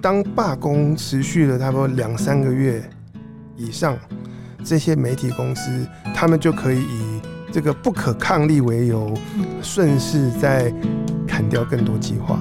[0.00, 2.80] 当罢工持续了差不多两三个月
[3.56, 3.98] 以上，
[4.64, 7.20] 这些媒体公司他们就可以以
[7.52, 9.12] 这个不可抗力为由，
[9.60, 10.72] 顺势再
[11.26, 12.38] 砍掉更多计划。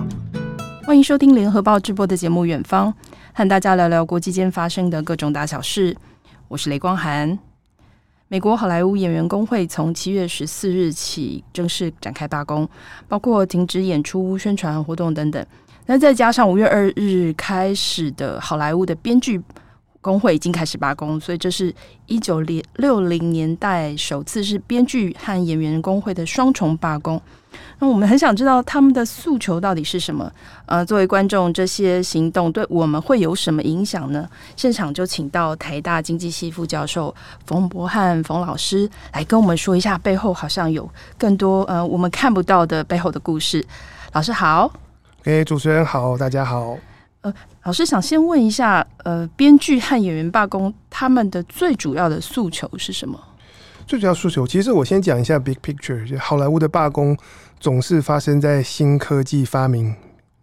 [0.85, 2.93] 欢迎收听联合报直播的节目《远方》，
[3.34, 5.98] 和大家聊聊国际间发生的各种大小事。
[6.48, 7.39] 我是雷光涵。
[8.30, 12.70] 美国好莱坞演员工会从七月十四日起正式展开罢工，
[13.08, 15.44] 包括停止演出、宣传活动等等。
[15.88, 19.41] 那再加上五月二日开始的好莱坞的编剧
[20.01, 21.73] 工会已经开始罢工，所以这是
[22.05, 27.19] 一九零六零年代首次是编剧和演员工会的双重罢工。
[27.79, 30.29] 那我们很想知道他们的诉求到底是什么？
[30.65, 34.28] 呃，作为观众，这些行动对我们会有什么影响呢？
[34.56, 37.14] 现场就请到台大经济系副教授
[37.45, 43.66] 冯博翰冯老师来跟我们说一下，背后好像有更多呃我们看不到的背后的故事。
[44.14, 44.72] 老师好，
[45.27, 46.77] 诶，主持人好，大家好。
[47.19, 53.19] 呃，老师想先问一下，呃，编剧和演员罢工，他们的最主要的诉求是什么？
[53.86, 57.17] 最主要诉求，其实我先讲一下 big picture，就好莱坞的罢工
[57.59, 59.94] 总是发生在新科技发明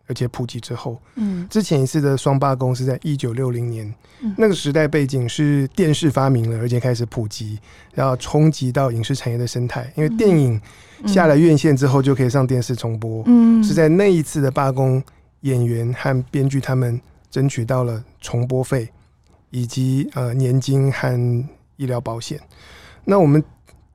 [0.06, 1.00] 而且普及之后。
[1.16, 7.58] 嗯，之前一次的双罢工是在一九六零年，嗯，那个时代背景是电视发明了，而且开始普及，
[7.92, 9.90] 然后冲击到影视产业的生态。
[9.96, 10.60] 因为电影
[11.06, 13.22] 下了院线之后就可以上电视重播。
[13.26, 15.02] 嗯，是在那一次的罢工，
[15.40, 18.88] 演员和编剧他们争取到了重播费
[19.50, 21.44] 以及呃年金和
[21.76, 22.40] 医疗保险。
[23.04, 23.42] 那我们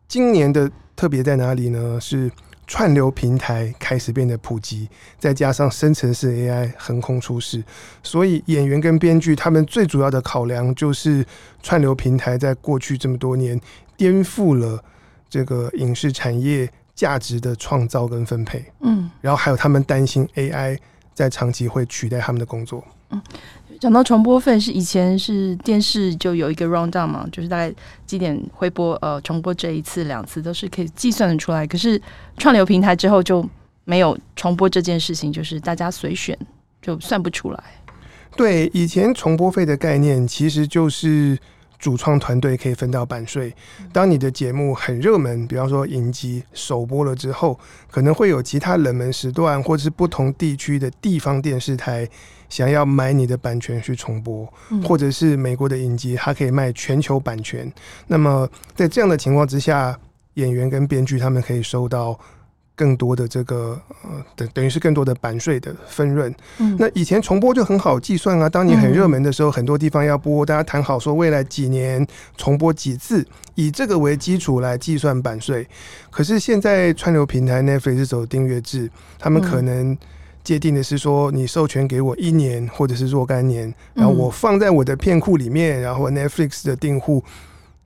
[0.08, 2.00] 今年的特别在哪里呢？
[2.00, 2.30] 是
[2.70, 7.64] 串流平台开始变得普及，再加上生成式 AI 横空出世，
[8.04, 11.26] 所以演员跟编剧他们最主要的考量就是
[11.64, 13.60] 串流平台在过去这么多年
[13.98, 14.82] 颠覆了
[15.28, 18.64] 这个影视产业价值的创造跟分配。
[18.82, 20.78] 嗯，然后还有他们担心 AI
[21.16, 22.86] 在长期会取代他们的工作。
[23.10, 23.20] 嗯。
[23.80, 27.74] 讲到重播费，是以前是电视就有一个 round down 嘛，就是大概
[28.06, 31.66] 几点会播，呃，重播这一次两次都是可以计算的出来。
[31.66, 32.02] 可是
[32.38, 33.48] 串流平台之后就
[33.86, 36.38] 没有重播这件事情，就是大家随选
[36.82, 37.64] 就算不出来。
[38.36, 41.38] 对，以前重播费的概念其实就是。
[41.80, 43.56] 主创团队可以分到版税。
[43.94, 47.58] 当你的节目很热门，比方说影集首播了之后，
[47.90, 52.06] 可能会有其他冷门时段，或者是不同地区的地方电视台
[52.50, 54.52] 想要买你的版权去重播，
[54.84, 57.72] 或者是美国的影集，它可以卖全球版权。
[58.08, 59.98] 那么在这样的情况之下，
[60.34, 62.20] 演员跟编剧他们可以收到。
[62.80, 66.34] 更多的这个呃，等等于是更多的版税的分润。
[66.60, 68.48] 嗯，那以前重播就很好计算啊。
[68.48, 72.08] 当你很热门的时候，很多地方要播，大家谈好说未来几年
[72.38, 75.68] 重播几次，以这个为基础来计算版税。
[76.10, 79.98] 可是现在串流平台 Netflix 是走订阅制，他们可能
[80.44, 87.24] 界定的是说，你授权给我一年或者是若干年，然后我放在我的片库里面，然后 Netflix 的订户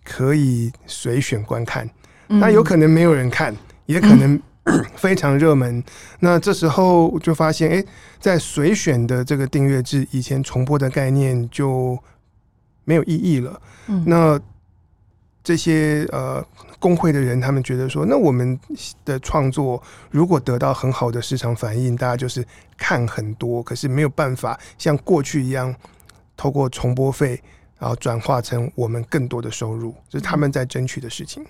[0.03, 1.89] 可以随选观看。
[2.27, 3.55] 那有可能没有人看，
[3.85, 4.41] 也可能。
[4.95, 5.83] 非常热门，
[6.21, 7.85] 那这时候就发现，哎、欸，
[8.17, 11.99] 在随选的这个订阅制，以前重播的概念就
[12.85, 13.61] 没有意义了。
[13.87, 14.39] 嗯，那
[15.43, 16.43] 这些呃
[16.79, 18.57] 工会的人，他们觉得说，那我们
[19.03, 22.45] 的创作如果得到很好的市场反应，大家就是
[22.77, 25.75] 看很多，可是没有办法像过去一样
[26.37, 27.41] 透过重播费，
[27.77, 31.45] 然后转化成我们更多的收入，这、就是他们在争取的事情。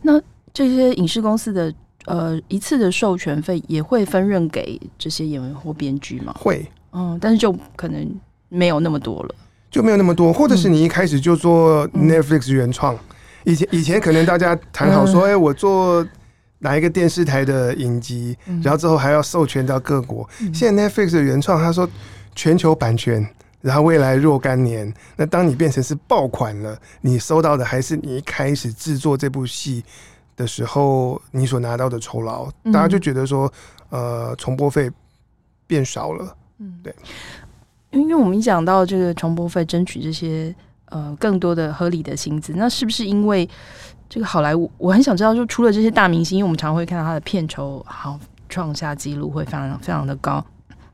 [0.00, 0.20] 那
[0.54, 1.74] 这些影视公司的。
[2.06, 6.34] 呃，一次的授权费也会分润给这些演员或编剧吗？
[6.38, 8.18] 会，嗯，但是就可能
[8.48, 9.34] 没有那么多了，
[9.70, 13.00] 就没有那么多，或者是你一开始就做 Netflix 原创，嗯，
[13.44, 16.06] 以前以前可能大家谈好说，哎，嗯，我做
[16.60, 20.28] 哪一个电视台的影集，嗯，然后之后还要授权到各国。
[20.40, 21.88] 嗯，现在 Netflix 的原创，他说
[22.34, 23.28] 全球版权，
[23.60, 29.84] 然后未来若干年，那当你变成是爆款了，你收到的还是你一开始制作这部戏
[30.36, 33.52] 的时候，你所拿到的酬劳，大家就觉得说，
[33.90, 34.90] 呃，重播费
[35.66, 36.36] 变少了。
[36.60, 36.94] 嗯，对，
[37.90, 40.54] 因为我们一讲到这个重播费，争取这些
[40.86, 43.48] 呃更多的合理的薪资，那是不是因为
[44.08, 44.70] 这个好莱坞？
[44.76, 48.18] 我很想知道，就除了这些大明星，因为我们常会看到他的片酬好
[48.48, 50.44] 创下纪录，会非常非常的高，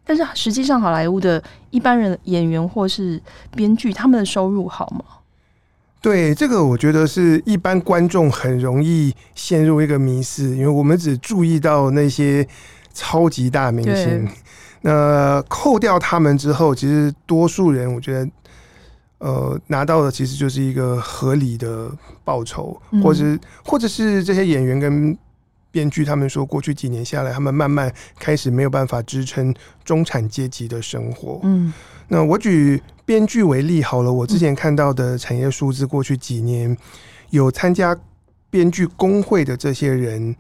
[0.05, 3.21] 但是实际上好莱坞的一般人演员或是
[3.55, 5.05] 编剧，他们的收入好吗？
[6.01, 12.47] 对，这个，我觉得是一般观众很容易陷入一个迷思，因为我们只注意到那些
[12.93, 14.29] 超级大明星，
[14.87, 18.31] 那扣掉他们之后，其实多数人我觉得，
[19.17, 21.91] 呃，拿到的其实就是一个合理的
[22.23, 23.25] 报酬，或者
[23.65, 25.17] 或者是这些演员跟
[25.71, 31.41] 编剧他们说，过去几年下来，他们慢慢开始没有办法支撑中产阶级的生活。
[31.45, 31.73] 嗯，
[32.09, 36.77] 那我举编剧为例好了，我之前看到的产业数字，过去几年
[37.31, 37.97] 有参加
[38.51, 40.37] 编剧工会的这些人，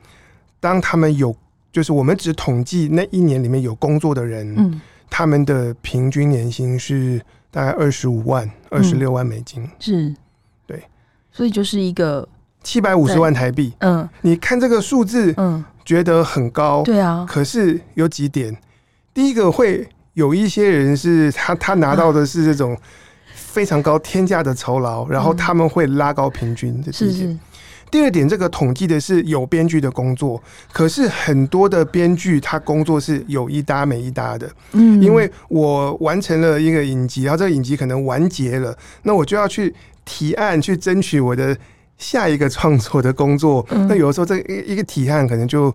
[0.60, 1.34] 当他们有，
[1.74, 4.80] 就是我们只统计那一年里面有工作的人，嗯，
[5.10, 10.14] 他们的平均年薪是大概二十五万、二十六万美金，是，
[10.68, 10.84] 对，
[11.32, 12.28] 所以就是一个。
[12.62, 17.26] 七百五十万台币，嗯，你看这个数字，嗯，觉得很高，对啊。
[17.28, 18.56] 可是有几点，
[19.12, 22.74] 第一个会有一些人是他他拿到的是这种
[23.34, 26.90] 非常高天价的酬劳，然后他们会拉高平均的。
[26.90, 27.36] 是是。
[27.94, 30.42] 第二点，这个统计的是有编剧的工作，
[30.72, 39.72] 可是很多的编剧他工作是有一搭没一搭的，嗯，因为我完成了一个影集，然后这个影集可能完结了，那我就要去
[40.04, 41.56] 提案去争取我的。
[41.96, 45.72] 下一个创作的工作，那有的时候这一一个提案可能就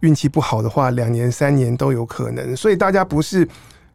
[0.00, 2.56] 运气不好的话，两年三年都有可能。
[2.56, 3.46] 所以大家不是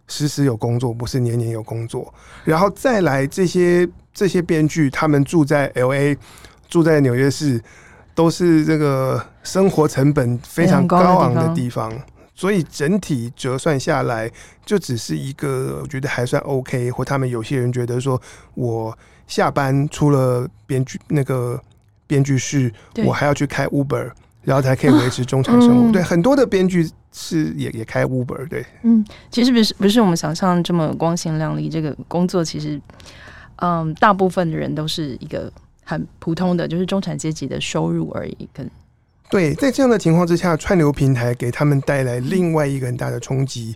[0.08, 2.14] 时时有工作，不是年年有工作。
[2.44, 6.16] 然后再来这些这些编剧，他们住在 LA，
[6.75, 7.62] 住在纽约市，
[8.13, 11.89] 都是这个生活成本非常高昂的地方。
[12.33, 14.30] 所以整体折算下来，
[14.66, 16.92] 就只是一个我觉得还算 OK。
[16.92, 18.22] 或他们有些人觉得说
[18.56, 18.98] 我。
[19.27, 21.60] 下班出了编剧那个
[22.06, 22.72] 编剧室，
[23.04, 24.12] 我还要去开 Uber，
[24.44, 25.89] 然后才可以维持中产生活。
[25.89, 28.48] 嗯、对，很多的编剧是也也开 Uber。
[28.48, 31.68] 对，嗯，其实不是不是我们想象这么光鲜亮丽。
[31.68, 32.80] 这个工作其实，
[33.56, 35.51] 嗯，大部分的人都是一个
[35.86, 38.50] 很普通的，就是中产阶级的收入而已。
[38.52, 38.70] 跟
[39.30, 43.74] 对，在这样的情况之下，串流平台给他们带来另外一个很大的冲击。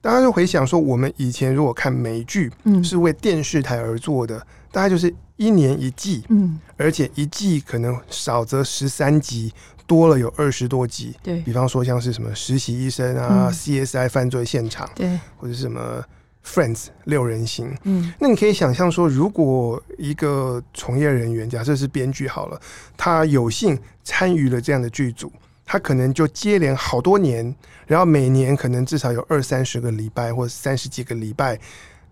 [0.00, 4.44] 大家就回想说，我们以前如果看美剧，嗯，是为电视台而做的。
[4.70, 9.52] 大概就是一年一季，嗯，而且一季可能少则十三集，
[9.86, 11.16] 多了有二十多集。
[11.22, 16.04] 对，比方说像是什么实习医生啊、嗯、CSI 犯罪现场，对，或者是什么
[16.46, 22.60] Friends 六人行，嗯，那你可以想象说，如果一个从业人员，假设是编剧好了，
[22.96, 25.32] 他有幸参与了这样的剧组，
[25.64, 27.54] 他可能就接连好多年，
[27.86, 31.58] 然后每年可能至少有二三十个礼拜或者三十几个礼拜。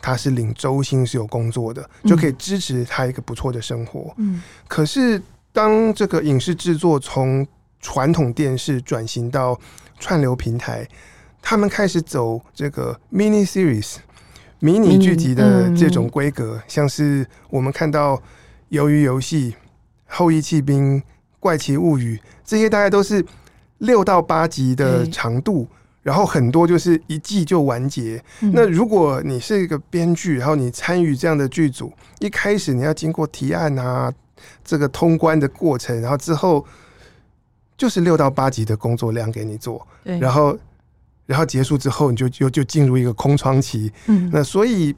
[0.02, 4.12] 他是领周薪，是有工作的，就可以支持他一个不错的生活。
[4.18, 7.46] 嗯，可是当这个影视制作从
[7.80, 9.58] 传统电视转型到
[9.98, 10.86] 串流平台，
[11.40, 13.94] 他们开始走这个 mini series
[14.64, 18.16] 迷你剧集的这种规格，像是我们看到
[18.70, 19.50] 《鱿鱼游戏》
[20.06, 20.96] 《后翼弃兵》
[21.38, 22.16] 《怪奇物语》
[22.46, 23.22] 这些，大概都是
[23.76, 25.68] 六到八集的长度。
[26.02, 28.22] 然后很多就是一季就完结。
[28.40, 34.10] 嗯、那如果你是一个编剧，然后你参与这样的剧组，一开始你要经过提案啊，
[34.64, 36.64] 这个通关的过程，然后之后
[37.76, 40.56] 就是六到八集的工作量给你做，对然后
[41.26, 43.92] 然后结束之后你就就就进入一个空窗期。
[44.06, 44.94] 嗯，那所以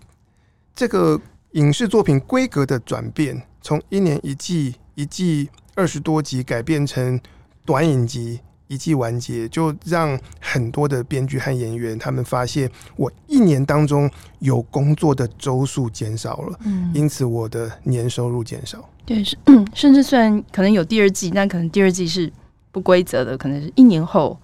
[0.75, 1.20] 这个
[1.52, 7.20] 影视作品规格的转变，从一年一季、一季二十多集改变成
[7.64, 8.40] 短影集。
[8.69, 18.84] 一季完结，就让很多的编剧和演员他们发现，我一年当中有工作的周数减少了，嗯，因此我的年收入减少。
[19.05, 19.37] 对，是，
[19.73, 22.28] 甚至虽然可能有第二季，但可能第二季是
[22.73, 24.37] 不规则的，可能是一年后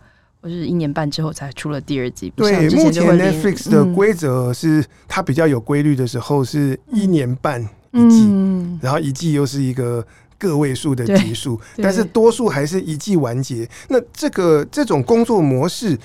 [0.42, 2.30] 或是一年半之后才出了第二季。
[2.36, 10.04] 对，目前 Netflix 的规则是它比较有规律的时候是一年半一季，嗯，然后一季又是一个。
[10.48, 13.68] 个位数的集数，但是多数还是一季完结。
[13.88, 15.96] 那这个这种工作模式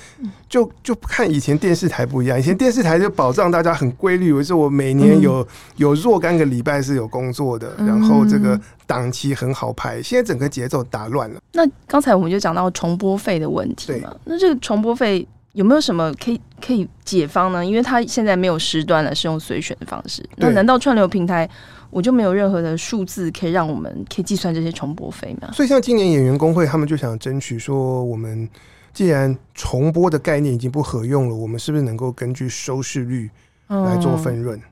[0.49, 2.39] 就，就就看以前电视台不一样。
[2.39, 10.01] 以前电视台就保障大家很规律，我说我每年有、嗯、有若干个礼拜是有工作的，然后这个档期很好排。
[10.01, 11.39] 现在整个节奏打乱了。
[11.53, 17.65] 那刚才我们就讲到重播费的问题嘛，对那这个重播费有没有什么可以可以解方呢？
[17.65, 20.23] 因为它现在没有时段了，是用随选的方式。
[20.35, 21.49] 那难道串流平台？
[21.89, 25.51] 我就没有任何的数字可以让我们可以计算这些重播费嘛？
[25.53, 28.47] 所以像今年演员工会，他们就想争取说，我们
[28.93, 33.29] 既然重播的概念已经不合用了，我们是不是能够根据收视率
[33.67, 34.57] 来做分润？
[34.57, 34.63] 嗯、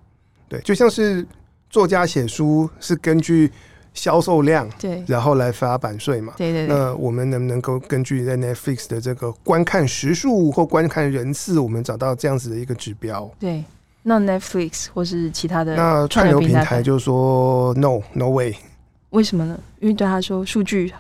[0.49, 1.25] 对，就像是
[1.69, 3.51] 作家写书是根据
[3.93, 6.33] 销售量，对，然后来发版税嘛。
[6.37, 6.75] 对对对。
[6.75, 13.31] 那我们能不能够根据在 Netflix 的这个观看时数或观看人次，我们找到这样子的一个指标？
[13.39, 13.63] 对。
[14.07, 18.55] 那 Netflix 或是其他的那串流平台就说 No No way，
[19.09, 19.59] 为什么呢？
[19.79, 20.93] 因为对他说数据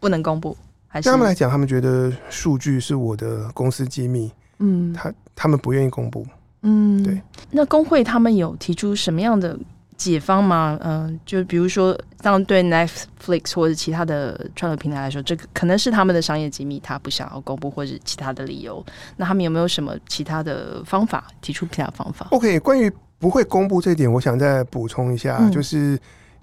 [0.00, 0.56] 不能公布，
[0.88, 1.08] 还是？
[1.08, 6.26] 对他们来讲，他们觉得数据是我的公司机密，嗯，他他们不愿意公布，
[6.62, 7.22] 嗯，对。
[7.52, 9.56] 那工会他们有提出什么样的
[10.00, 10.78] 解方吗？
[10.80, 18.82] 嗯、呃，就比如说，像对 Netflix 或者其他的串流平台来说，这个可能是他们的商业机密，他不想要公布，或者其他的理由。
[19.18, 25.98] 那他们有没有什么其他的方法提出其他方法？OK，关于不会公布这一点，我想再补充一下，嗯、就是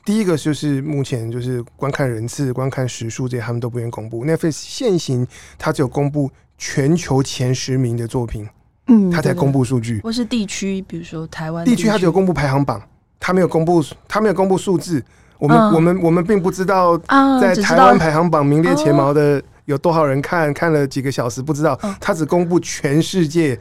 [0.06, 4.24] 第一个就是目前就是观看人次、观看时数这些，他们都不愿意公布。
[4.24, 5.26] Netflix 现行，
[5.58, 8.48] 它只有公布全球前十名的作品，
[8.86, 12.80] 嗯，它才公布数据，或是地区，比如说台湾地区，它只有公布排行榜。
[13.20, 15.04] 他没有公布，他没有公布数字。
[15.40, 16.98] 我们、嗯、我们我们并不知道
[17.40, 21.80] 在台湾排行榜名列前茅的有多少人看，看了几个小时，不知道。
[22.02, 23.60] 他只公布全世界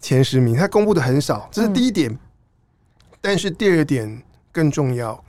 [0.00, 2.18] 前十名，他公布的很少，这是第一点。
[3.20, 5.22] 但是第二点更重要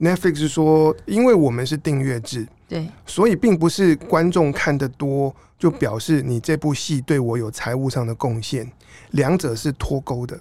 [0.00, 8.70] ，Netflix 说，因为我们是订阅制，对，所以并不是观众看的多就表示你这部戏对我有财务上的贡献，
[9.10, 10.38] 两者是脱钩的。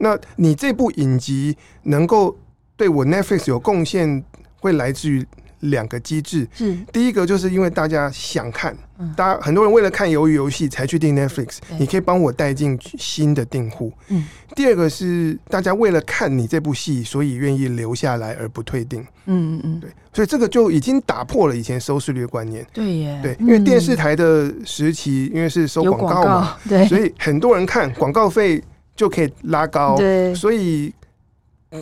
[0.00, 2.36] 那你这部影集能够
[2.76, 4.24] 对我 Netflix 有贡献，
[4.60, 5.24] 会来自于
[5.60, 6.48] 两个机制。
[6.54, 8.74] 是第一个，就是因为大家想看，
[9.14, 13.92] 大家很多人为了看鱿鱼游戏才去订 Netflix，你可以帮我带进新的订户。
[14.08, 14.26] 嗯。
[14.56, 19.02] 第二个是大家为了看你这部戏，所以愿意留下来而不退订。
[19.26, 19.80] 嗯嗯嗯。
[19.80, 22.66] 对，所以这个就已经打破了以前收视率的观念。
[22.72, 23.20] 对耶。
[23.22, 28.62] 对，因为电视台的时期，因为是收广告嘛，对，所以很多人看广告费。
[29.00, 30.92] 就可以拉高，对，所以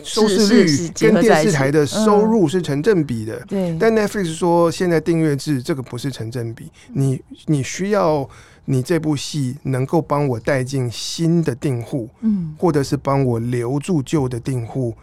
[0.05, 3.37] 收视率跟电视台的收入是成正比的。
[3.45, 8.25] 对，但 Netflix 说现在订阅制这个不是成正比，你你需要
[8.63, 14.95] 你这部戏能够帮我带进新的订户，嗯，或者是帮我留住旧的订户，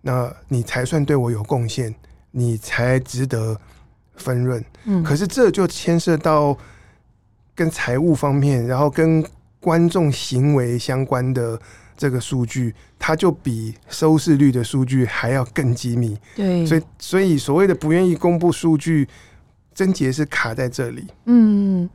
[0.00, 1.94] 那你才算对我有贡献，
[2.30, 3.54] 你才值得
[4.16, 4.64] 分润。
[4.86, 6.56] 嗯，可是这就牵涉到
[7.54, 9.22] 跟财务方面，然后跟。
[9.60, 11.60] 观众行为相关的
[11.96, 16.16] 这个数据，它就比收视率的数据还要更机密。
[16.36, 19.08] 对，所以所以所谓的不愿意公布数据，
[19.74, 21.06] 症结是卡在这里。
[21.24, 21.90] 嗯，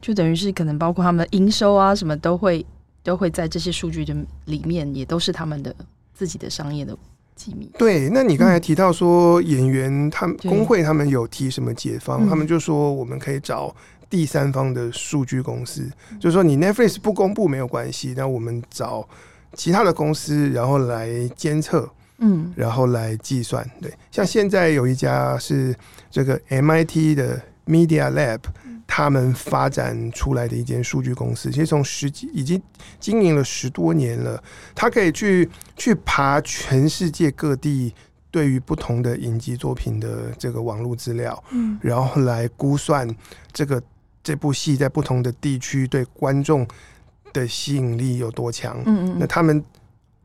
[0.00, 2.66] 就等于是可能包括他们的营收啊，什么都会
[3.04, 4.14] 都会在这些数据的
[4.46, 5.74] 里面，也都是他们的
[6.12, 6.96] 自己的商业的
[7.36, 7.70] 机密。
[7.78, 13.74] 对，那你刚才提到说演员他们工会他们有提什么解方，他们就说我们可以找。
[14.10, 19.08] 第三方的数据公司，就是说你 Netflix 不公布没有关系，那我们找
[19.54, 23.68] 其他的公司，然后来监测，嗯，然后来计算。
[23.80, 25.74] 对，像现在有一家是
[26.10, 28.40] 这个 MIT 的 Media Lab，
[28.86, 32.62] 他们发展出来的一间数据公司，其实从十几已经
[33.00, 34.40] 经营了十多年了，
[34.74, 37.92] 它可以去去爬全世界各地
[38.30, 43.08] 对于不同的影集作品的这个网络资料，嗯，然后来估算
[43.52, 43.82] 这个。
[44.24, 46.66] 这部戏在不同的地区对观众
[47.32, 48.82] 的吸引力有多强？
[48.86, 49.62] 嗯嗯，那他们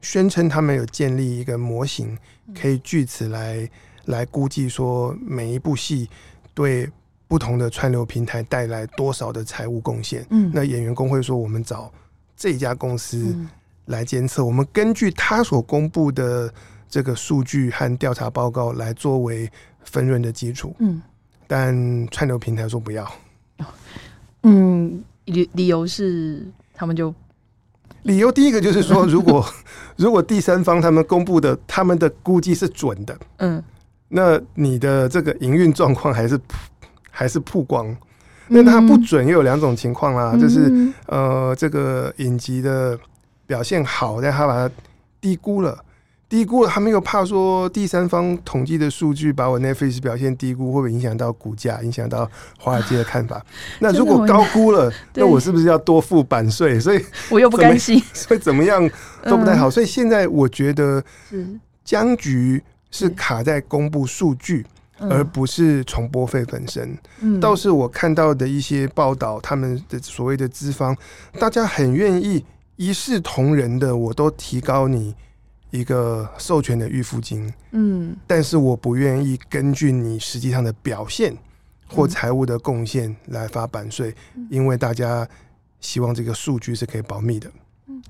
[0.01, 2.17] 宣称他们有建立一个模型，
[2.59, 3.69] 可以据此来
[4.05, 6.09] 来估计说每一部戏
[6.53, 6.89] 对
[7.27, 10.25] 不同的串流平台带来多少的财务贡献。
[10.29, 11.91] 嗯，那演员工会说，我们找
[12.37, 13.35] 这家公司
[13.85, 16.51] 来监测，我们根据他所公布的
[16.87, 19.51] 这个数据和调查报告来作为
[19.83, 20.73] 分润的基础。
[20.79, 21.01] 嗯，
[21.47, 23.05] 但串流平台说不要。
[24.43, 27.13] 嗯，理理由是他们就
[28.03, 29.45] 理由第一个就是说，如果
[29.97, 33.63] 如果第三方他们公布的他们的估计是准的，嗯，
[34.07, 36.39] 那你的这个营运状况还是
[37.11, 37.95] 还是曝光，
[38.47, 42.97] 那它不准又有两种情况啦，就是呃这个影集的
[43.45, 44.73] 表现好，但他把它
[45.19, 45.77] 低估了。
[46.29, 53.43] 低估了，他们又怕说第三方统计的数据把我 Netflix 表现低估，会不会影响到股价，影响到华尔街的看法？
[53.81, 56.79] 那如果高估了， 那我是不是要多付版税？
[56.79, 58.88] 所以我又不甘心， 所以怎么样
[59.24, 59.71] 都不太好。
[59.71, 61.03] 所以现在我觉得
[61.83, 64.63] 僵局是卡在公布数据，
[65.00, 66.95] 而不是重播费本身。
[67.41, 70.95] 倒是我看到的一些报道，他们的所谓的资方，
[71.39, 72.45] 大家很愿意
[72.75, 75.15] 一视同仁的，我都提高你。
[75.71, 81.35] 一个授权的预付金，嗯，但是我不愿意根据你实际上的表现
[81.88, 85.27] 或财务的贡献来发版税，嗯，因为大家
[85.79, 87.51] 希望这个数据是可以保密的。
[87.88, 88.01] 嗯，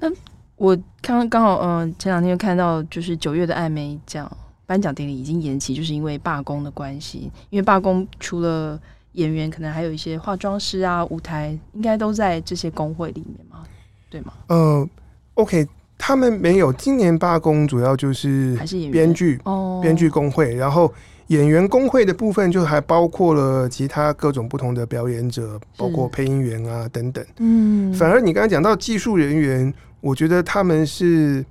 [0.00, 0.08] 那
[0.56, 4.30] 我刚刚好，嗯、呃，前两天看到就是九月的艾美奖
[4.66, 7.30] 颁奖典礼已经延期，就是因为罢工的关系。
[7.50, 8.80] 因为罢工除了
[9.12, 13.64] 演员，可能还有一些化妆师啊、舞台，应该都在这些工会里面吗？
[14.10, 14.32] 对吗？
[14.48, 14.88] 呃
[15.34, 15.66] ，OK。
[16.06, 18.54] 他们没有，今年罢工主要就是
[18.92, 20.92] 编剧哦，编剧工会，然后
[21.28, 27.24] 演员工会的部分就还包括了其他各种不同的表演者，包括配音员啊等等。
[27.38, 31.42] 嗯，反而你刚才讲到技术人员，我觉得他们是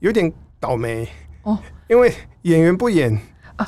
[0.00, 1.06] 有点倒霉，
[1.44, 1.56] 哦，
[1.88, 3.16] 因为演员不演。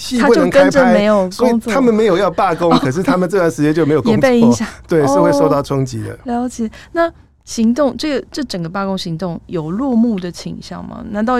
[0.00, 6.12] 戏啊、不能开拍，没有所以他们没有要罢工，哦，可是他们这段时间就没有工作，也被影响， 对，是会受到冲击的。
[6.12, 6.18] 哦。
[6.24, 6.68] 了解。
[6.90, 7.08] 那
[7.44, 11.04] 行动这个这整个罢工行动有落幕的倾向吗？
[11.10, 11.38] 难道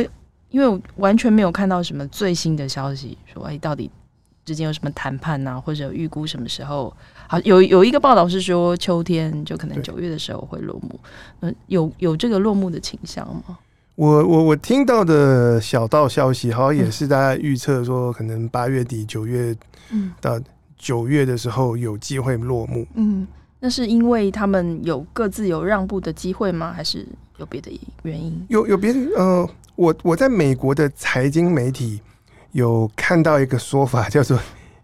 [0.51, 3.91] 因为我完全没有看到什么最新的消息，说哎，到底
[4.45, 6.95] 之间有什么谈判啊，或者预估什么时候？
[7.27, 11.01] 好，有有一个报道是说秋天就可能九月的时候会落幕。
[11.41, 13.59] 嗯，有有这个落幕的倾向吗？
[13.97, 19.57] 我我我听到的小道消息，好像也是大家预测说，可能八月底九月，
[19.91, 20.39] 嗯，到
[20.77, 22.87] 九月的时候有机会落幕。
[22.95, 23.27] 嗯，
[23.65, 26.71] 那是因为他们有各自有让步的机会吗？
[26.71, 27.07] 还是
[27.39, 27.71] 有别的
[28.03, 28.45] 原因？
[28.51, 31.99] 有有别的呃，我我在美国的财经媒体
[32.53, 34.39] 有看到一个说法，叫做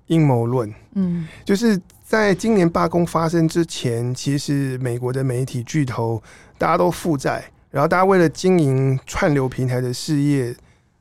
[0.07, 0.73] 阴谋论。
[0.95, 6.23] 嗯，就是在今年罢工发生之前，其实美国的媒体巨头
[6.57, 7.45] 大家都负债。
[7.71, 10.57] 然后大家为了经营串流平台的事业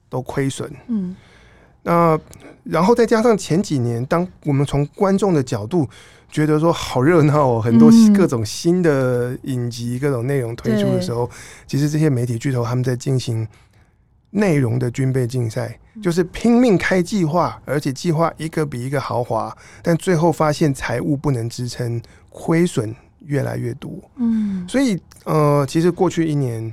[0.09, 1.15] 都亏损，嗯，
[1.83, 2.19] 那
[2.65, 5.89] 然后再加上前几年，当我们从观众的角度
[6.29, 11.29] 觉得说好热闹哦，很多各种新的影集、各种内容推出的时候，
[11.67, 13.48] 其实这些媒体巨头他们在进行
[14.31, 22.95] 内容的军备竞赛，就是拼命开计划，而且计划一个比一个豪华，但最后发现财务不能支撑，亏损。
[23.25, 26.71] 越来越多，嗯，所以呃，其实过去一年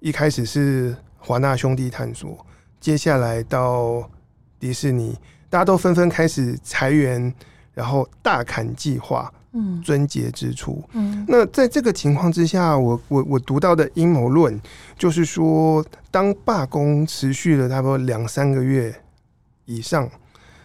[0.00, 2.44] 一开始是华纳兄弟探索，
[2.80, 4.10] 接下来到
[4.58, 5.16] 迪士尼，
[5.48, 7.32] 大家都纷纷开始裁员，
[7.76, 14.58] 然后大砍计划，嗯，撙节支出，嗯，那在这个情况之下，我我我读到的阴谋论
[14.96, 18.94] 就是说，当罢工持续了差不多两三个月
[19.66, 20.08] 以上，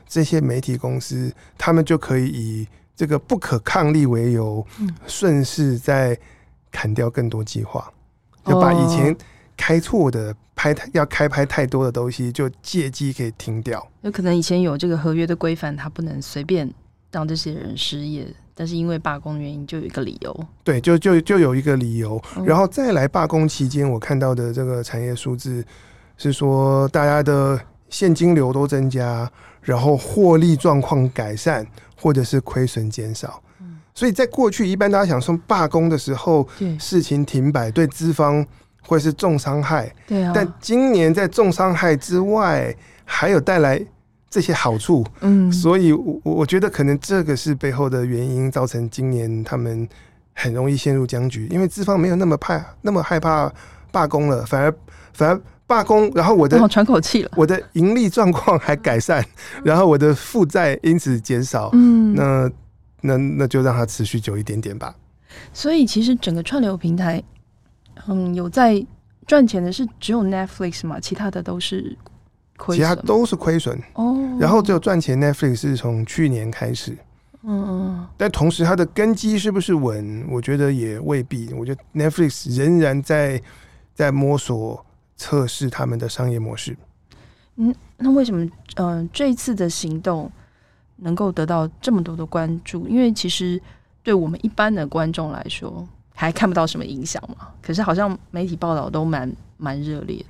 [0.07, 4.65] 这些媒体公司他们就可以以这个不可抗力为由，
[5.05, 6.17] 顺势再
[6.71, 7.91] 砍掉更多计划，
[8.45, 9.13] 就把以前
[9.57, 13.85] 开错的拍要开拍太多的东西，就借机可以停掉。
[13.99, 16.73] 有可能以前有这个合约的规范，他不能随便
[17.11, 18.25] 让这些人失业，
[18.55, 20.47] 但是因为罢工原因，就有一个理由。
[20.63, 25.65] 对，就就就有一个理由，然后再来罢工期间，我看到的这个产业数字
[26.17, 29.29] 是说，大家的现金流都增加，
[29.61, 31.65] 然后获利状况改善。
[32.03, 33.39] 或者是亏损减少，
[33.93, 38.43] 所以在过去一般大家想说罢工的时候，事情停摆对资方
[38.81, 40.31] 会是重伤害，对啊。
[40.33, 43.79] 但今年在重伤害之外，还有带来
[44.31, 45.51] 这些好处，嗯。
[45.51, 49.87] 所以我我觉得可能这个是背后的原因，造成今年他们
[50.33, 53.53] 很容易陷入僵局，因为资方没有那么怕那么害怕
[53.91, 54.73] 罢工了，反而
[55.13, 55.39] 反而。
[55.67, 59.25] 罢工，然后我的喘口气了，我的盈利状况还改善，
[59.63, 62.51] 然后我的负债因此减少，嗯，那
[62.99, 64.93] 那那就让它持续久一点点吧。
[65.53, 67.23] 所以其实整个串流平台，
[68.09, 68.85] 嗯，有在
[69.25, 71.97] 赚钱的是只有 Netflix 嘛，其他的都是
[72.69, 74.17] 其他都是亏损哦。
[74.39, 76.97] 然后只有赚钱 Netflix 是从去年开始，
[77.43, 80.25] 嗯嗯，但同时它的根基是不是稳？
[80.29, 81.53] 我觉得也未必。
[81.53, 83.41] 我觉得 Netflix 仍然在
[83.93, 84.85] 在摸索。
[85.17, 86.75] 测试他们的商业模式。
[87.57, 90.31] 嗯，那为什么嗯、呃、这一次的行动
[90.95, 92.87] 能够得到这么多的关注？
[92.87, 93.61] 因为其实
[94.01, 97.49] 对我们一般的观众来说，还看不到什么影响嘛。
[97.61, 100.25] 可是好像媒体报道都蛮蛮热烈的。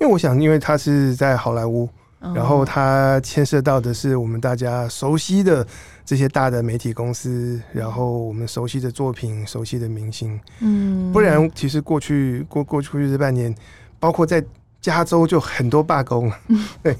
[0.00, 1.88] 因为我想，因为他是在好莱坞，
[2.34, 5.66] 然后他牵涉到的是我们大家熟悉的
[6.04, 10.38] 这些大的媒体公司，然后我们熟悉的作品、熟悉的明星。
[10.60, 13.54] 嗯，不然其实过去过过去这半年。
[13.98, 14.44] 包括在
[14.78, 16.30] 加州就很多罢工，
[16.82, 16.94] 对，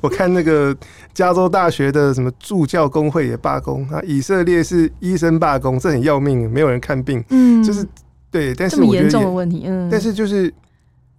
[0.00, 0.76] 我看那个
[1.14, 3.88] 加州大学的什么助教工会也罢工。
[3.88, 7.86] 啊，以色列是医生罢工，这很要命，没有人看病，嗯，就是
[8.32, 10.52] 对，但是我觉得严重的问题，嗯，但是就是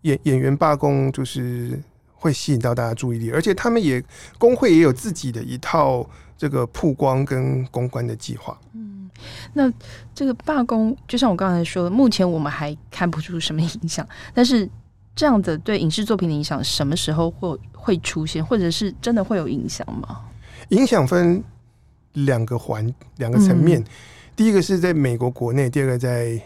[0.02, 1.80] 演演员罢工就是
[2.14, 4.04] 会吸引到大家注意力，而且他们也
[4.38, 9.10] 工会也有自己的一套这个曝光跟公关的计划，嗯，
[9.54, 9.72] 那
[10.14, 14.70] 这个罢工就像我刚才说的，目前我们还看不出什么影响，但是。
[15.14, 20.22] 这样的对影视作品的影响，什么时候会会出现，或者是真的会有影响吗？
[20.70, 21.44] 影响分
[22.14, 23.86] 两个环两个层面，嗯，
[24.38, 26.42] 第一个是在美国国内，第二个在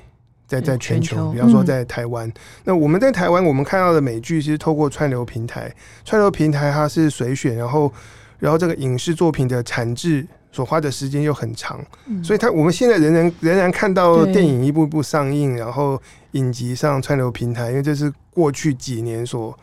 [0.47, 2.33] 在在全球，比方说在台湾，嗯。
[2.65, 7.91] 那我们在台湾，我们看到的美剧其实透过串流平台，串流平台它是随选，然后
[8.39, 10.25] 然后这个影视作品的产制。
[10.51, 11.83] 所花的时间又很长，
[12.23, 19.53] 所以他我们现在仍然仍然看到电影一步一步上映，然后影集上串流平台，因为这是过去几年所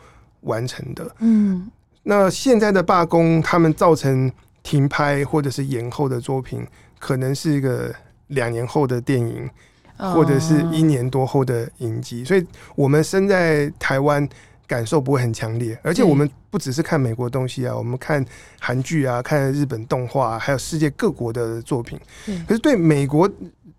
[0.41, 1.15] 完成的。
[1.17, 1.67] 嗯，
[2.03, 6.63] 那现在的罢工，他们造成停拍或者是延后的作品，
[6.99, 7.91] 可能是一个
[8.27, 9.49] 两年后的电影，
[9.97, 12.23] 或者是一年多后的影集。
[12.23, 14.27] 所以，我们身在台湾
[14.67, 15.77] 感受不会很强烈。
[15.83, 18.23] 而且我们不只是看美国东西啊，我们看
[18.59, 21.99] 韩剧啊，看日本动画啊，还有世界各国的作品。
[22.47, 23.29] 可是对美国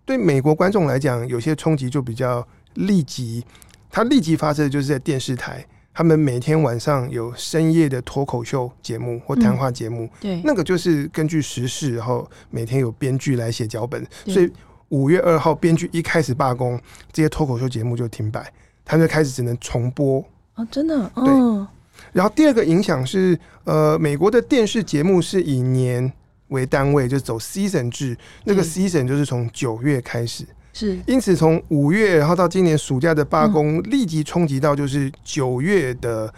[0.05, 3.43] 对美国观众来讲，有些冲击就比较立即。
[3.89, 10.03] 它立即发生的就是在电视台，他们每天晚上有深夜的脱口秀节目或谈话节目。
[10.03, 14.51] 嗯，对，那个就是根据时事，然后每天有编剧来写脚本，所以
[14.89, 16.79] 五月二号编剧一开始罢工，
[17.11, 18.51] 这些脱口秀节目就停摆，
[18.83, 21.67] 他们就开始只能重播啊，真的，对。
[22.11, 26.11] 然后第二个影响是，呃，美国的电视节目是以年
[26.49, 30.45] 为单位，就走 season 制，那个 season 就是从九月开始。
[30.73, 36.31] 是，因此从五月，然后到今年暑假的罢工，立即冲击到就是九月的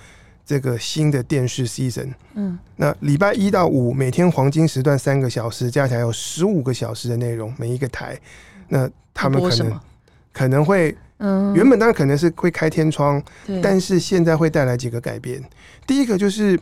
[0.47, 2.13] 这个新的电视 season。
[2.36, 8.17] 嗯，那礼拜一到五每天黄金时段三个小时，加起来有十五个小时的内容，每一个台，
[8.69, 9.79] 那他们可能
[10.31, 13.21] 可能会，嗯，原本当然可能是会开天窗，
[13.62, 15.43] 但是现在会带来几个改变。
[15.86, 16.57] 第一个就是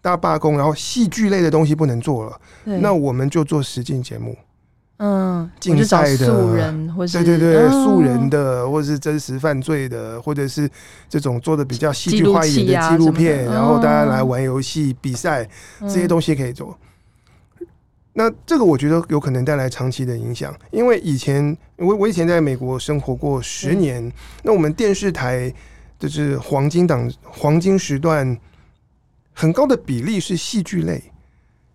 [0.00, 4.36] 大罢工，然后戏剧类的东西不能做了，那我们就做实境节目。
[4.98, 10.70] 嗯，竞赛的素人，或是对对对，素人的，或者是真实犯罪的，或者是
[11.08, 15.48] 这种做的比较戏剧化一点的纪录片，然后大家来玩游戏比赛，
[15.80, 16.78] 这些东西可以做。
[18.12, 24.12] 那这个我觉得有可能带来长期的影响，因为以前我我以前在美国生活过十年，
[24.44, 25.52] 那我们电视台
[25.98, 28.38] 就是黄金档黄金时段
[29.32, 31.02] 很高的比例是戏剧类。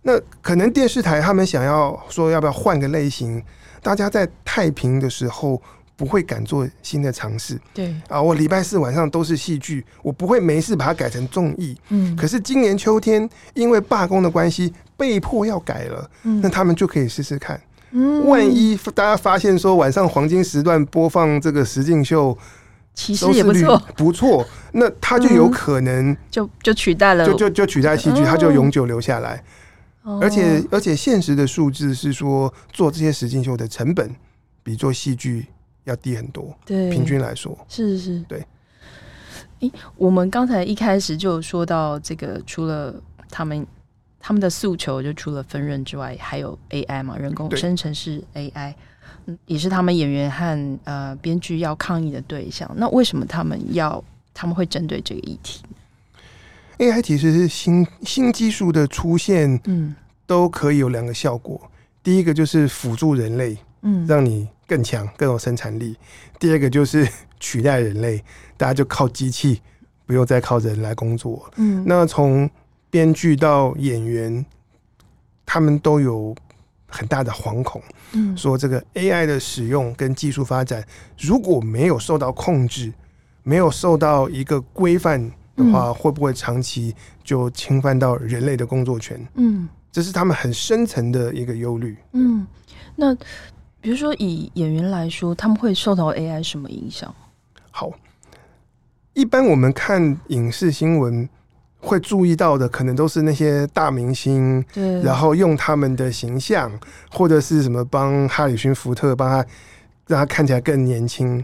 [0.10, 3.42] 那可能电视台他们想要说要不要换个类型，
[3.80, 5.62] 大家在太平的时候
[5.96, 7.60] 不会敢做新的尝试。
[7.76, 11.78] 对啊，我礼拜四晚上都是戏剧，我不会没事把它改成综艺。
[11.90, 17.62] 嗯，可是今年秋天因为罢工的关系被迫要改了，嗯，那他们就可以试试看。
[17.92, 22.36] 嗯，万一大家发现说晚上黄金时段播放这个实境秀，
[22.96, 29.44] 其实也不错，不错，那他就有可能就就取代了，就就就取代戏剧，他就永久留下来。
[30.04, 34.10] 而且而且，现实的数字是说，做这些实境秀的成本
[34.64, 35.46] 比做戏剧
[35.84, 36.58] 要低很多。
[36.66, 38.46] 对，平均来说是是是，对。
[39.60, 42.96] 诶，我们刚才一开始就有说到，这个除了
[43.30, 43.68] 他们
[44.20, 48.74] 他们的诉求，就除了分润之外，还有 AI 嘛，人工生成式 AI，
[49.26, 52.72] 嗯，也是他们演员和呃编剧要抗议的对象。
[52.78, 54.02] 那为什么他们要
[54.34, 55.62] 他们会针对这个议题
[56.80, 61.62] ？AI 其实是新新技术的出现，嗯，都可以有两个效果。
[62.02, 65.94] 第一个就是辅助人类，嗯，让你更强、更有生产力；
[66.40, 67.08] 第二个就是
[67.40, 68.24] 取代人类，
[68.58, 69.62] 大家就靠机器，
[70.06, 71.52] 不用再靠人来工作。
[71.58, 72.50] 嗯，那从
[72.90, 74.44] 编剧到演员，
[75.46, 76.34] 他们都有
[76.88, 77.82] 很大的惶恐，
[78.14, 80.84] 嗯，说这个 AI 的使用跟技术发展，
[81.20, 82.94] 如果没有受到控制，
[83.44, 85.30] 没有受到一个规范。
[85.60, 89.20] 的话，会不会长期就侵犯到人类的工作权？
[89.36, 91.98] 嗯，这是他们很深层的一个忧虑。
[92.14, 92.48] 嗯，
[92.96, 93.14] 那
[93.82, 97.14] 比如说以演员来说，他们会受到 AI 什么影响？
[97.72, 97.92] 好，
[99.14, 101.28] 一般我们看影视新闻
[101.80, 106.72] 会注意到的，可能都是那些大明星，对，然后用他们的形象，
[107.12, 109.46] 或者是什么帮哈里逊福特帮他
[110.08, 111.44] 让他看起来更年轻。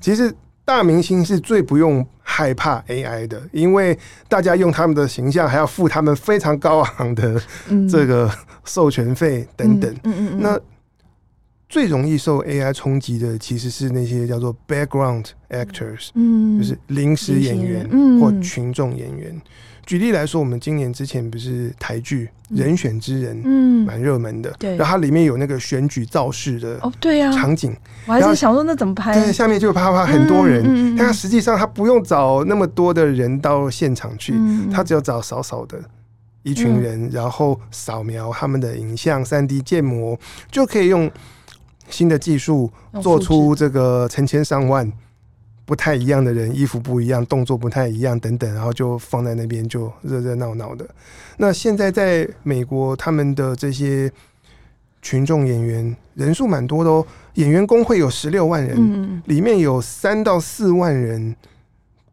[0.00, 0.32] 其实。
[0.66, 3.96] 大明星是最不用害怕 AI 的，因为
[4.28, 7.40] 大家用他们的形象，还要付他们非常高昂的
[7.88, 8.28] 这个
[8.64, 9.88] 授权费等等。
[10.02, 10.38] 嗯嗯嗯。
[10.40, 10.60] 那
[11.68, 17.88] 最容易受 AI 冲击的，其实是那些叫做 background actors，嗯，就是临时演员
[18.20, 19.40] 或群众演员。
[19.86, 29.14] 举例来说，我们今年之前不是台剧《人选之人》嗯，蛮热门的，对，然后它里面有那个选举造势的哦，对呀，场景，我还是想说那怎么拍？
[29.14, 34.34] 对，下面就啪啪很多人，但实际上他不用找那么多的人到现场去，
[34.72, 35.78] 他只要找少少的
[36.42, 40.18] 一群人，然后扫描他们的影像、三 D 建模，
[40.50, 41.08] 就可以用
[41.88, 42.68] 新的技术
[43.00, 44.92] 做出这个成千上万。
[45.66, 50.88] 不太一样的人，衣服不一样，动作不太一样，等等，然后就放在那边，就热热闹闹的。
[51.38, 54.08] 那现在在美国，他们的这些
[55.02, 61.34] 群众演员人数蛮多的哦，演员工会有十六万人，嗯，里面有三到四万人，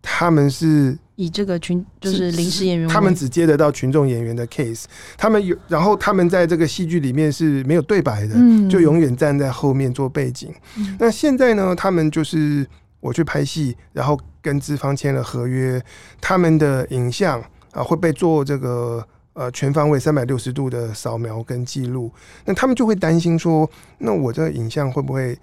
[0.02, 4.86] 他们是以这个群就是临时演员，他们只接得到群众演员的 case，
[5.16, 10.52] 他们有，然后他们在这个戏剧里面是没有对白的，嗯，就永远站在后面做背景。
[10.76, 12.66] 嗯，那现在呢，他们就是。
[13.04, 15.84] 我去拍戏，然后跟资方签了合约，
[16.22, 22.10] 他们的影像啊会被做这个呃全方位三百六十度的扫描跟记录，
[22.46, 25.38] 那他们就会担心说，那我这个影像会不会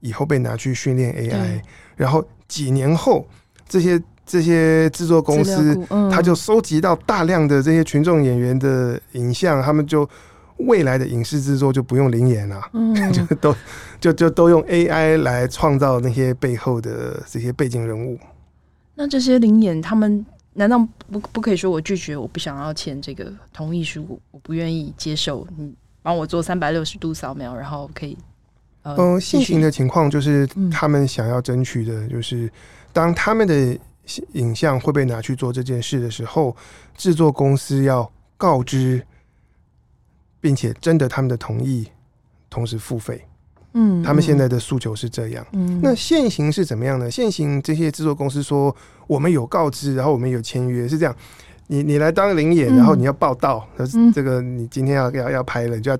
[0.00, 1.62] 以后被拿去训练 AI？
[1.94, 3.24] 然后几年后
[3.68, 5.80] 这些这些制作公司，
[6.10, 10.08] 他就收集到大量的这些群众演员的影像，他们就
[10.58, 13.54] 未来的影视制作就不用灵演了，嗯， 就都
[14.00, 18.18] 就就都用 AI 来创造那些背后的这些背景人物。
[18.94, 20.78] 那这些灵演，他们难道
[21.10, 28.18] 不不可以说我拒绝，我不想要签这个同意书，我不愿意接受你帮我做三百六十度扫描，然后可以。
[28.82, 32.50] 嗯，现行的情况就是，他们想要争取的，就是
[32.92, 33.78] 当他们的
[34.32, 36.56] 影像会被拿去做这件事的时候，
[36.96, 39.04] 制作公司要告知，
[40.40, 41.88] 并且征得他们的同意，
[42.50, 43.24] 同时付费。
[43.74, 45.46] 嗯，他们现在的诉求是这样。
[45.52, 47.10] 嗯，那现行是怎么样呢？
[47.10, 48.74] 现行这些制作公司说，
[49.06, 51.14] 我们有告知，然后我们有签约，是这样。
[51.66, 55.98] 你你来当领演，然后你要报道，嗯，这个你今天要要要拍了，你就要。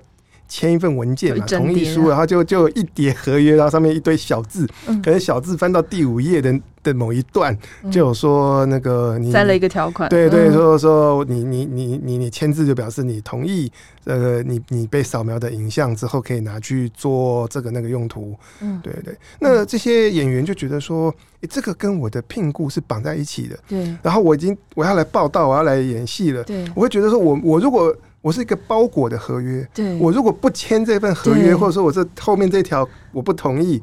[0.49, 13.71] 签一份文件嘛，同意书，然后就就一叠合约，然后上面一堆小字，嗯、可能小字翻到第五页的的某一段，嗯、就有说那个你塞了一个条款，对对，说说你你你你你签字就表示你同意，
[14.03, 19.15] 这个你你被扫描的影像之后可以拿去做这个那个用途，嗯，对对。
[19.39, 23.95] 那这些演员就觉得说，哎，这个跟我的聘雇是绑在一起的，对。
[24.01, 26.65] 然后我已经我要来报道，我要来演戏了，对。
[26.73, 27.95] 我会觉得说我我如果。
[28.21, 33.81] 我是一个包裹的合约，对，我如果不签这份合约，或者说我这后面这条我不同意，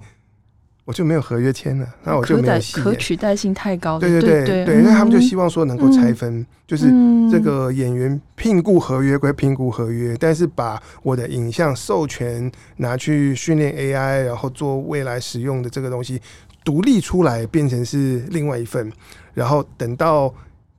[0.84, 2.80] 我就没有合约签了，那我就没有戏。
[2.80, 6.92] 可取代性太高了，对对对对，那他们就希望说能够拆分，就是
[7.30, 16.20] 这个演员聘雇合约归聘雇合约，但是把我的影像授权拿去训练 AI，然后做未来使用的这个东西
[16.62, 18.92] 独立出来，变成是另外一份，
[19.32, 20.32] 然后等到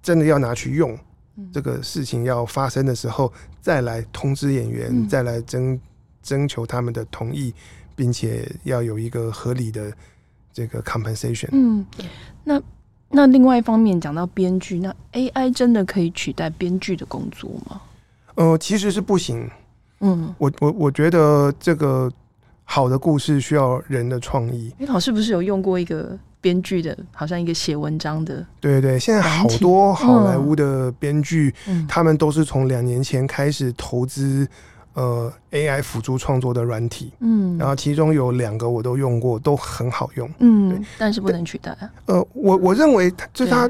[0.04, 0.96] 真的要拿去用。
[1.52, 5.80] 这个事情要发生的时候，再来通知演员，嗯、再来征
[6.24, 7.54] 征求他们的同意，
[7.96, 9.94] 并且要有一个合理的
[10.52, 11.50] 这个 compensation。
[11.52, 11.86] 嗯，
[12.44, 12.62] 那
[13.10, 17.82] 那另外一方面讲到编剧，那 AI 真的可以取代编剧的工作吗？
[18.36, 19.50] 呃，其实是不行。
[20.00, 22.12] 嗯，我我我觉得这个
[22.64, 24.74] 好的故事需要人的创意。
[24.78, 26.18] 你老师不是有用过一个？
[26.40, 34.48] 编剧的，好像一个写文章的，对对，现在好多好莱坞的编剧，嗯、他们都是从两年前开始投资
[34.94, 41.76] 呃 AI 辅助创作的软体，嗯，然后其中有两个我都用过，都很好用，嗯，对，但是不能取代。
[42.06, 43.70] 呃，我我认为就是他，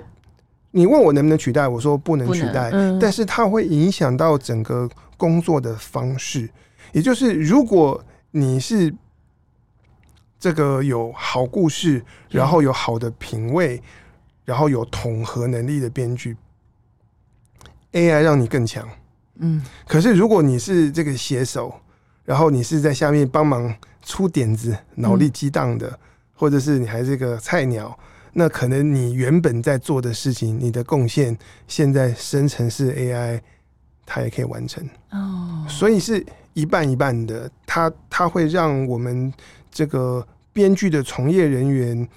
[0.72, 6.50] 你问我能不能取代，我说不能取代，嗯、但是它会影响到整个工作的方式，
[6.92, 8.94] 也就是如果你是。
[10.40, 13.82] 这个有好故事，然后有好的品味，
[14.46, 16.38] 然后有统合能力的编剧
[17.92, 18.88] ，AI 让你更强。
[19.40, 21.74] 嗯，可是如果你是这个写手，
[22.24, 26.00] 然后你是在下面帮忙出点子、脑力激荡的，
[26.36, 27.98] 或者是你还是个菜鸟，
[28.34, 31.36] 那可能你原本在做的事情，你的贡献，
[31.68, 33.42] 现在生成式 AI
[34.06, 34.88] 它也可以完成。
[35.10, 36.24] 哦，所以是
[36.54, 39.34] 一半一半的，它它会让我们。
[39.78, 42.10] 这个编剧的从业人员，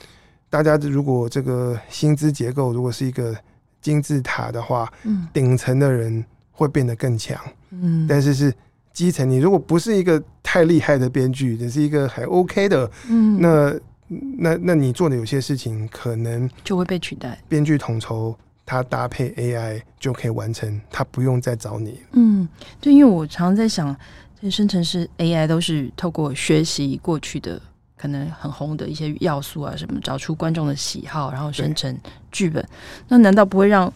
[0.49, 3.37] 大家如果这个薪资结构如果是一个
[3.83, 8.51] 金字塔的话，嗯，顶层的人会变得更强，嗯，但是是
[8.95, 17.39] 基层，你如果不是一个太厉害的编剧，只是一个还 OK 的，嗯，那那那你做的有些事情可能就会被取代。
[17.47, 22.01] 编剧统筹，他搭配 AI 就可以完成，他不用再找你。
[22.13, 22.49] 嗯，
[22.81, 23.95] 对因为我常常在想。
[24.43, 27.61] 这生成式 AI 都是透过学习过去的
[27.95, 31.95] 可能很红的一些要素啊，什么找出观众的喜好，然后生成
[32.33, 32.67] 剧本。
[33.09, 33.93] 那难道不会让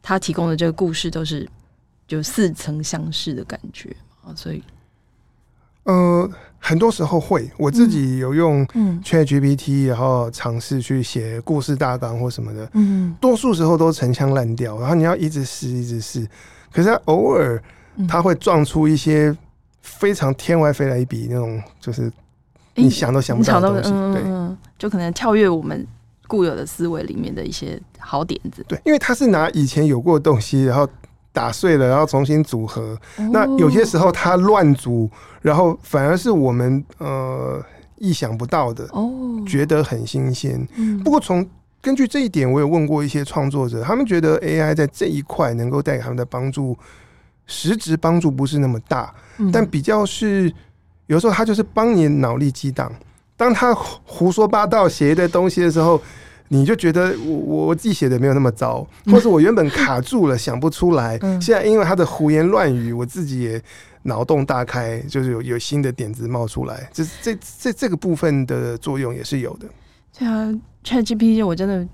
[0.00, 1.46] 他提供的这个故事都是
[2.08, 3.94] 就似曾相识的感觉
[4.24, 4.32] 啊？
[4.34, 4.62] 所以，
[5.82, 8.66] 呃，很多时候会，我自己有用
[9.04, 16.26] ChatGPT，然后尝试去写故事大纲或什么的，嗯，多数时候都陈腔滥调，然后你要一直试，一直试，
[16.72, 17.62] 可是偶尔
[18.08, 19.36] 他会撞出一些。
[19.84, 22.10] 非常天外飞来一笔那种，就是
[22.74, 25.86] 你想都想不到的东西，嗯、对，就可能跳跃我们
[26.26, 28.64] 固有的思维里面的一些好点子。
[28.66, 30.88] 对，因为他是拿以前有过的东西，然后
[31.32, 32.98] 打碎了，然后重新组合。
[33.18, 35.08] 哦、那有些时候他乱组，
[35.42, 37.62] 然后反而是我们呃
[37.98, 39.12] 意想不到的哦，
[39.46, 40.66] 觉得很新鲜。
[40.76, 41.46] 嗯、不过从
[41.82, 46.74] 根据这一点，我有问过一些创作者，他们觉得 AI 在这一块能够带给他们的帮助。
[47.46, 49.14] 实质帮助不是那么大，
[49.52, 50.52] 但比较是
[51.06, 52.90] 有时候他就是帮你脑力激荡。
[53.36, 56.00] 当他胡说八道写一堆东西的时候，
[56.48, 63.60] 你就觉得我我自己写的没有那么糟，或是我原本卡住了想不出来，现在因为他的胡言乱语，我自己也
[64.02, 66.88] 脑洞大开，就是有有新的点子冒出来。
[66.92, 69.66] 这这这这个部分的作用也是有的。
[70.16, 70.48] 对啊
[70.84, 71.86] ，ChatGPT 我真的。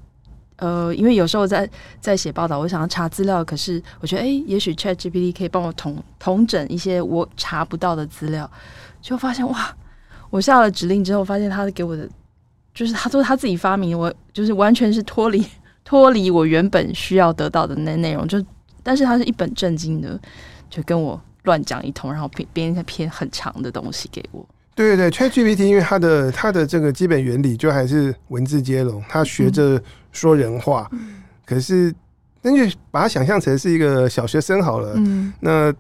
[0.61, 1.69] 呃，因为有时候在
[2.01, 8.49] 在写报道，我想要查资料，可是我觉得，哎，也许 ChatGPT 可以帮我统统整一些我查不到的资料，
[9.01, 9.75] 就发现哇，
[10.29, 12.07] 我下了指令之后，发现他给我的
[12.75, 15.45] 就是他说他自己发明，我就是完全是脱离
[15.83, 18.45] 脱离我原本需要得到的那内容，就
[18.83, 20.21] 但是他是一本正经的，
[20.69, 24.47] 就跟我乱讲一通，然后编编一篇很长的东西给我。
[24.75, 30.89] 对对对，ChatGPT 因为它的它的这个基本原理就还是文字接龙，它学着说人话。
[30.93, 31.95] 嗯、可是，
[32.43, 34.93] 那就把它想象成是一个小学生好了。
[34.97, 35.73] 嗯，那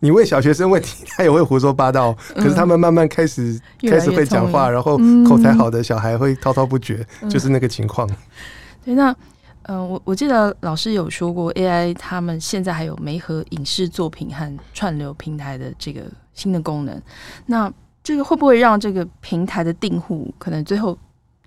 [0.00, 2.12] 你问小学生问题，他也会胡说八道。
[2.34, 8.08] 可是他们慢慢开始、嗯、开始会讲话，然后口才好的小孩会滔滔不绝，嗯、就是那个情况。
[8.84, 9.10] 对，那
[9.62, 16.02] 嗯、呃，我我记得老师有说过，AI 他们现在还有媒合影视作品和串流平台的这个
[16.32, 17.00] 新的功能。
[17.46, 20.96] 那这个会不会让这个平台的订户可能最后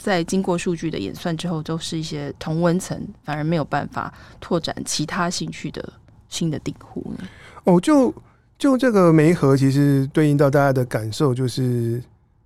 [0.02, 5.94] 在经过数据的演算之后，都是一些同温层，反而没有办法拓展其他兴趣的
[6.28, 7.28] 新的订户呢？
[7.66, 8.14] 哦，就
[8.58, 12.02] 就这个媒合，其实对应到大家的感受就是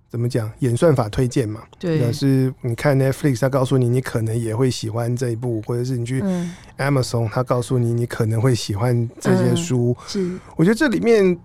[0.08, 0.50] 怎么讲？
[0.58, 6.22] 演算法推荐嘛，对，是你看 Netflix，他告诉你你可能也会喜欢这一部，或者是你去
[6.78, 9.96] Amazon，他告诉你你可能会喜欢这些书。
[9.98, 11.38] 嗯、是，我觉得这里面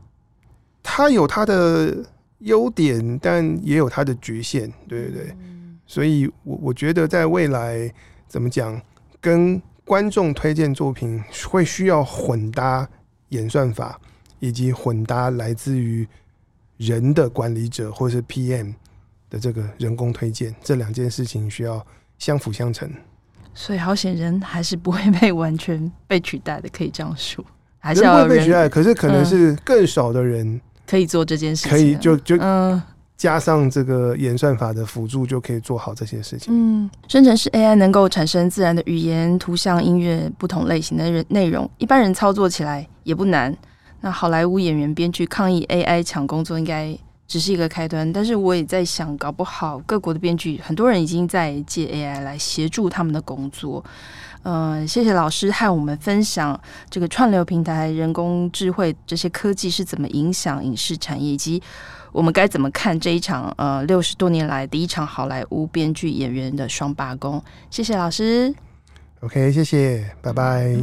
[0.83, 2.05] 它有它的。
[2.41, 5.35] 优点，但也有它的局限，对对对，
[5.91, 7.93] 所以我我觉得在未来
[8.25, 8.81] 怎么讲，
[9.19, 12.87] 跟观众推荐作品会需要混搭
[13.27, 13.99] 演算法，
[14.39, 16.07] 以及混搭来自于
[16.77, 18.73] 人的管理者或是 PM
[19.29, 21.85] 的这个人工推荐，这两件事情需要
[22.17, 22.89] 相辅相成。
[23.53, 27.43] 所以好险人还是不会被完全被取代的，可以这样说，
[27.79, 30.61] 还是人会被取代，可是可能是更少的人。
[30.87, 32.81] 可以做这件事情，可以就就嗯，
[33.21, 36.51] 加上这个演算法的辅助，就可以做好这些事情。
[36.51, 43.55] 嗯，生成式 AI 能够产生自然的语言、图像、音乐不同类型的人内容，一般人操作起来也不难。
[43.99, 48.11] 那好莱坞演员、编剧抗议 AI 抢工作，应该只是一个开端。
[48.11, 53.85] 但是我也在想，搞不好各国的编剧，很多人已经在借 AI 来协助他们的工作。
[54.41, 61.61] 嗯、谢谢老师和我们分享这个串流平台、人工智慧这些科技是怎么影响影视产业，以及
[62.11, 67.41] 我们该怎么看这一场呃六十多年来第一场好莱坞编剧演员的双罢工。
[67.69, 68.53] 谢谢老师。
[69.21, 70.77] OK，谢谢，拜拜。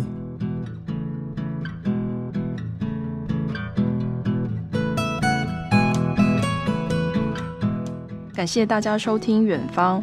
[8.35, 10.03] 感谢大家收听远方。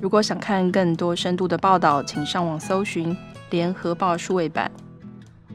[0.00, 3.14] 如果想看更多深度的报道，请上网搜寻
[3.50, 4.68] 《联合报数位版》。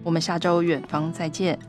[0.04, 1.60] 我们下周远方再见。